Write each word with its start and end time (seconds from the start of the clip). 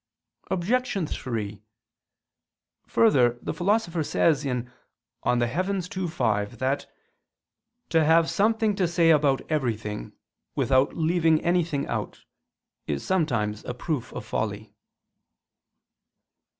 Obj. 0.49 1.07
3: 1.13 1.61
Further, 2.87 3.37
the 3.43 3.53
Philosopher 3.53 4.01
says 4.03 4.41
(De 4.41 4.65
Coel. 5.23 5.43
ii, 5.75 6.07
5) 6.07 6.57
that 6.57 6.87
"to 7.89 8.03
have 8.03 8.27
something 8.27 8.75
to 8.77 8.87
say 8.87 9.11
about 9.11 9.41
everything, 9.47 10.13
without 10.55 10.95
leaving 10.95 11.39
anything 11.43 11.85
out, 11.85 12.25
is 12.87 13.05
sometimes 13.05 13.63
a 13.65 13.75
proof 13.75 14.11
of 14.13 14.25
folly." 14.25 14.73